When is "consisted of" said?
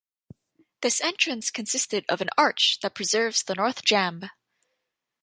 1.51-2.21